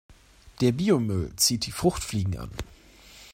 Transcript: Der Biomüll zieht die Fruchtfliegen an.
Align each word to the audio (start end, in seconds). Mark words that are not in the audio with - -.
Der 0.61 0.71
Biomüll 0.71 1.31
zieht 1.35 1.67
die 1.67 1.71
Fruchtfliegen 1.71 2.39
an. 2.39 2.49